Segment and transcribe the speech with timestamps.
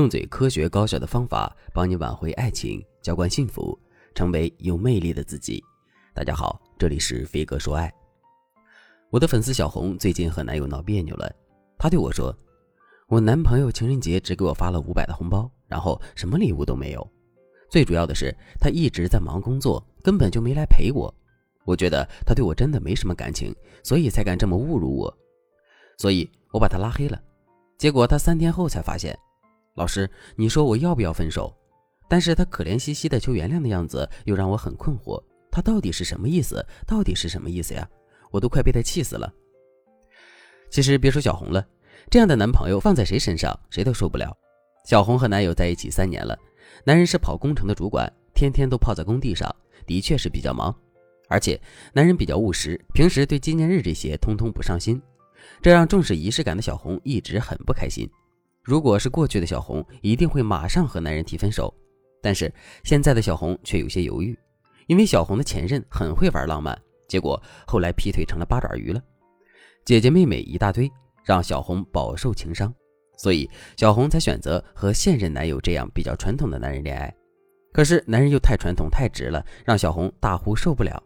[0.00, 3.78] 用最科学高效的方法帮你挽回爱情，浇灌幸福，
[4.14, 5.62] 成为有魅力的自己。
[6.14, 7.92] 大家好，这里是飞哥说爱。
[9.10, 11.30] 我的粉丝小红最近和男友闹别扭了，
[11.78, 12.34] 她对我说
[13.08, 17.06] ：“我男朋友情人节只给我发了五百的红包，然后什么礼物都没有。
[17.68, 21.14] 最主要的是，他一直在忙工作，根本就没来陪我。
[21.66, 23.54] 我觉得他对我真的没什么感情，
[23.84, 25.18] 所以才敢这么侮辱我。
[25.98, 27.20] 所以我把他拉黑了。
[27.76, 29.14] 结果他三天后才发现。”
[29.74, 31.54] 老师，你说我要不要分手？
[32.08, 35.22] 但是他可怜兮兮的求原谅的样子，又让我很困惑。
[35.50, 36.64] 他到底是什么意思？
[36.86, 37.88] 到底是什么意思呀？
[38.30, 39.32] 我都快被他气死了。
[40.70, 41.66] 其实别说小红了，
[42.10, 44.36] 这样的男朋友放在谁身上，谁都受不了。
[44.84, 46.38] 小红和男友在一起三年了，
[46.84, 49.54] 男人是跑工程的主管，天天都泡在工地上，
[49.86, 50.74] 的确是比较忙。
[51.28, 51.60] 而且
[51.92, 55.00] 男人比较务实，平时对纪念日这些通通不上心，
[55.62, 58.08] 这让重视仪式感的小红一直很不开心。
[58.62, 61.72] 如果是过去的小红，一定会马上和男人提分手。
[62.22, 62.52] 但是
[62.84, 64.38] 现在的小红却有些犹豫，
[64.86, 69.02] 因为小红的前任很会玩浪漫，结果后来劈腿成了八爪鱼了，
[69.84, 70.90] 姐姐妹妹一大堆，
[71.24, 72.72] 让小红饱受情伤。
[73.16, 77.14] 所以小红才选择和现任男友这样比较传统的男人恋爱。
[77.72, 81.02] 可是男人又太传统太直了，让小红大呼受不了。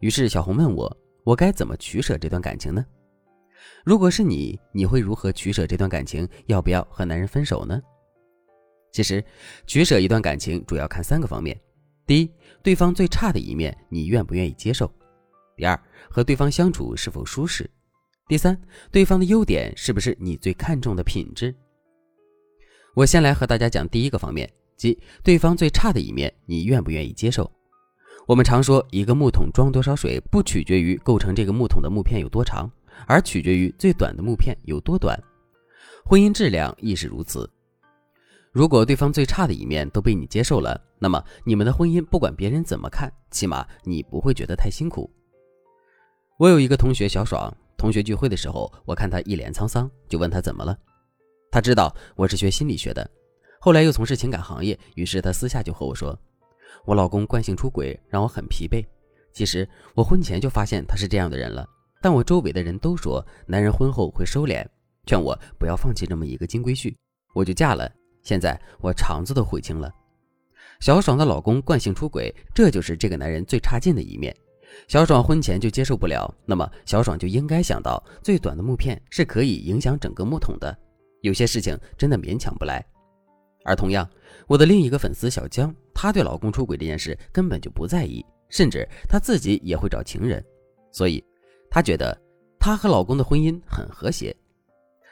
[0.00, 2.84] 于是小红问我：“我该怎么取舍这段感情呢？”
[3.84, 6.28] 如果是你，你会如何取舍这段感情？
[6.46, 7.80] 要不要和男人分手呢？
[8.92, 9.24] 其实，
[9.66, 11.58] 取舍一段感情主要看三个方面：
[12.06, 12.30] 第一，
[12.62, 14.86] 对方最差的一面，你愿不愿意接受；
[15.56, 15.80] 第二，
[16.10, 17.64] 和对方相处是否舒适；
[18.26, 21.54] 第三，对方的优点是不是你最看重的品质。
[22.94, 27.50] 我先来和大家讲第一个方面，即对方最差的一面，你愿不愿意接受？
[28.26, 32.70] 我们常说，一个木桶装多少水，不取决于构成这个木桶的木片有多长。
[33.06, 35.18] 而取决于最短的木片有多短，
[36.04, 37.48] 婚姻质量亦是如此。
[38.52, 45.08] 如果对方最差的一面都被你接受了，那么你们的婚姻不管别人怎么看，起码你不会觉得太辛苦。
[46.36, 50.76] 我有一个同学小爽，同学聚会的时候，我看他一脸沧桑，就问他怎么了。
[51.52, 53.08] 他知道我是学心理学的，
[53.60, 56.18] 后来又从事情感行业，于是他私下就和我说
[56.84, 58.84] ：“我老公惯性出轨，让我很疲惫。
[59.32, 61.64] 其实我婚前就发现他是这样的人了。”
[62.00, 64.66] 但我周围的人都说，男人婚后会收敛，
[65.06, 66.94] 劝我不要放弃这么一个金龟婿，
[67.34, 67.90] 我就嫁了。
[68.22, 69.92] 现在我肠子都悔青了。
[70.80, 74.34] 小爽的老公惯性出轨，这就是这个男人最差劲的一面。
[74.88, 80.74] 小爽婚前就接受不了，那么小爽就应该想到，最短的木片是可以影响整个木桶的，
[81.20, 82.82] 有些事情真的勉强不来。
[83.64, 84.08] 而同样，
[84.46, 90.42] 我的另一个粉丝小江，她对老公出轨这件事根本就不在意，甚至她自己也会找情人，
[90.92, 91.22] 所以。
[91.70, 92.20] 她觉得
[92.58, 94.34] 她和老公的婚姻很和谐，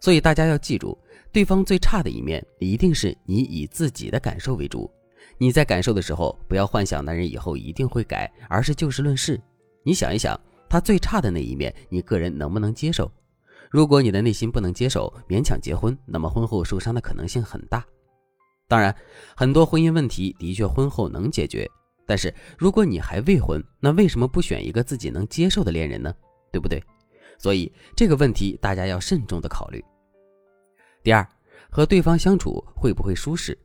[0.00, 0.98] 所以大家要记住，
[1.32, 4.90] 对方最差的一面一定是你以自己的感受为主。
[5.38, 9.40] 你在感受的时候，不要幻想男人以后一定会改，而是就事论事。
[9.82, 10.38] 你想一想，
[10.68, 13.10] 他最差的那一面，你个人能不能接受？
[13.70, 17.84] 如果你的内心不能接受，勉强结婚，那么婚后受伤的可能性很大。
[18.68, 18.94] 当然，
[19.34, 21.66] 很多婚姻问题的确婚后能解决，
[22.06, 26.12] 但是如果你还未婚，那为什么不选一个自己能接受的恋人呢？
[26.52, 26.82] 对不对？
[27.38, 29.84] 所以这个问题大家要慎重的考虑。
[31.02, 31.26] 第二，
[31.70, 33.58] 和对方相处会不会舒适？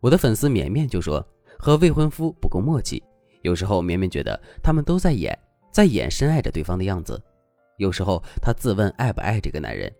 [0.00, 1.26] 我的粉丝绵绵就说
[1.58, 3.02] 和未婚夫不够默契，
[3.42, 5.36] 有时候绵绵觉得他们都在演，
[5.72, 7.20] 在演深爱着对方的样子。
[7.78, 9.92] 有时候她自问爱不爱这个男人，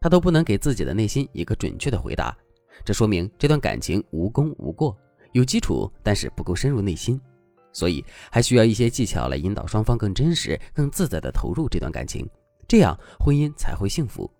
[0.00, 2.36] 她都不能给自己的内心一个准确的回答，
[2.84, 4.96] 这说明这段感情无功无过，
[5.32, 7.20] 有基础，但是不够深入内心。
[7.76, 12.26] 所以还需要一些技巧来引导双方更真实、更自在的投入这段感情，
[12.66, 14.30] 这样婚姻才会幸福。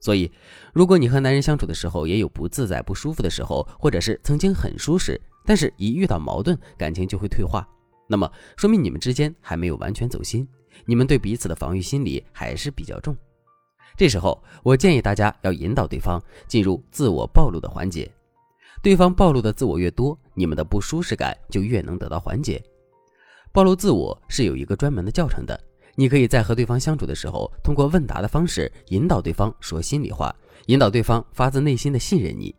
[0.00, 0.30] 所以，
[0.72, 7.68] 如果你和男人相处的时候也有不自在、不舒服的时候，或者是曾经很舒适，但是一遇到矛盾，感情就会退化，
[8.08, 10.46] 那么说明你们之间还没有完全走心，
[10.84, 13.16] 你们对彼此的防御心理还是比较重。
[13.96, 18.08] 这时候，我建议大家要引导对方进入自我暴露的环节。
[18.82, 22.62] 对方暴露的自我越多，你们的不舒适感就越能得到缓解。
[23.52, 25.58] 暴露自我是有一个专门的教程的，
[25.94, 30.34] 你可以在和对方相处的时候，通过问答的方式引导对方说心里话，
[30.66, 32.54] 引导对方发自内心的信任你。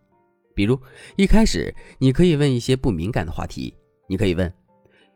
[0.55, 0.77] 比如
[1.15, 3.73] 一开始，你可以问一些不敏感的话题，
[4.07, 4.51] 你可以问：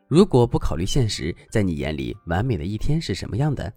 [0.08, 3.74] 如果不考虑现实，在你眼里完美的一天是什么样的？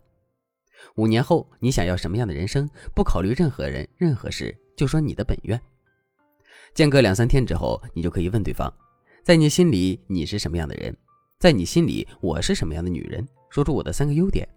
[0.97, 2.69] 五年后你想要什么样的人生？
[2.95, 5.59] 不考虑任何人、任何事，就说你的本愿。
[6.75, 8.73] 间隔两三天之后，你就可以问对方，
[9.23, 10.95] 在你心里你是什么样的人？
[11.39, 13.27] 在你心里我是什么样的女人？
[13.49, 14.49] 说出我的三个优点。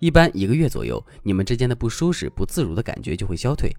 [0.00, 3.70] 一般一个月左右，你们之间的不舒适、不自如的感觉就会消退。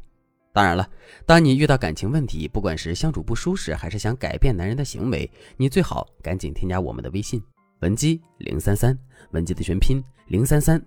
[0.54, 0.90] 当然了，
[1.26, 7.42] 当你遇到感情问题，不管是相处不舒适，还是想改变男人的行为，你最好赶紧添加我们的微信
[7.82, 8.98] 文姬零三三，
[9.32, 10.82] 文姬的全拼零三三，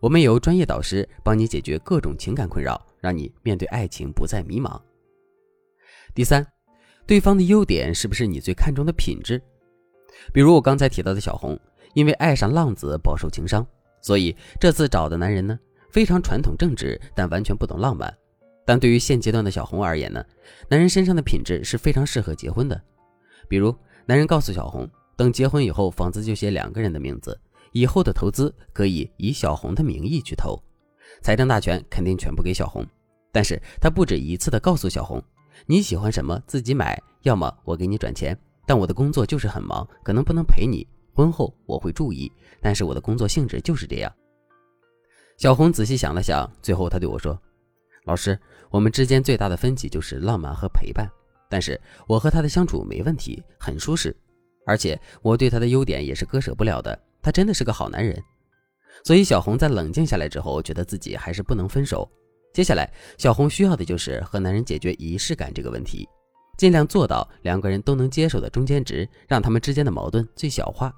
[0.00, 4.80] 我们有专业导师帮你解决各种情感困扰，让你面对爱情不再迷茫。
[6.18, 6.44] 第三，
[7.06, 9.40] 对方的优点是不是你最看重的品质？
[10.32, 11.56] 比如我刚才提到的小红，
[11.94, 13.64] 因为爱上浪子饱受情伤，
[14.02, 15.56] 所以这次找的男人呢，
[15.92, 18.12] 非常传统正直，但完全不懂浪漫。
[18.66, 20.20] 但对于现阶段的小红而言呢，
[20.68, 22.82] 男人身上的品质是非常适合结婚的。
[23.48, 23.72] 比如，
[24.04, 30.60] 男人告诉小红，等结婚以后，房子就写两个人的名字，以后的投资可以以小红的名义去投，
[31.22, 32.84] 财政大权肯定全部给小红。
[33.30, 35.22] 但是他不止一次的告诉小红，
[35.66, 38.38] 你喜欢什么自己买，要么我给你转钱。
[38.66, 40.86] 但我的工作就是很忙，可能不能陪你。
[41.14, 44.12] 婚后我会注意，但是我的工作性质就是这样。
[45.36, 47.40] 小红仔细想了想，最后她对我说。
[48.04, 48.38] 老师，
[48.70, 51.10] 我们之间最大的分歧就是浪漫和陪伴，
[51.48, 54.16] 但是我和他的相处没问题，很舒适，
[54.66, 58.22] 而且我对他的优点也是割舍不了的，他真的是个好男人。
[59.04, 62.10] 所以小红在冷静下来之后，觉得自己还是不能分手。
[62.58, 66.08] 接下来，小红需要的就是和男人解决仪式感这个问题，
[66.56, 70.92] 尽量做到两个人都能接受的中间值，让他们之间的矛盾最小化。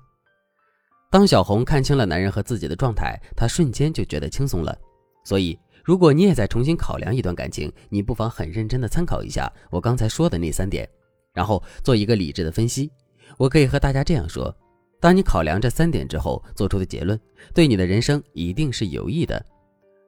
[1.10, 4.74] 当小红看清了男人和自己的状态，她瞬间就觉得轻松了。
[5.22, 5.54] 所以。
[5.84, 10.88] 如果你也在重新考量一段感情，你不妨很认真的参考一下我刚才说的那三点，
[11.34, 12.90] 然后做一个理智的分析。
[13.38, 14.54] 我可以和大家这样说：
[14.98, 17.18] 当你考量这三点之后做出的结论，
[17.54, 19.44] 对你的人生一定是有益的。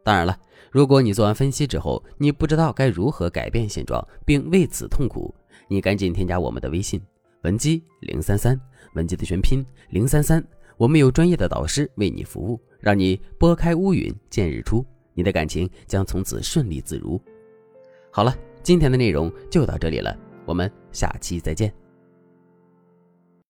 [0.05, 0.37] 当然了，
[0.71, 5.35] 如果你做完分析之后，你不知道该如何改变现状，并为此痛苦，
[5.69, 7.01] 你赶紧添加我们的微信
[7.43, 8.61] 文姬零三三，
[8.95, 10.45] 文姬的全拼零三三，
[10.77, 14.85] 我们有专业的导师为你服务，让你拨开乌云见日出。
[15.15, 17.21] 你的感情将从此顺利自如。
[18.11, 20.17] 好了，今天的内容就到这里了，
[20.47, 21.82] 我们下期再见。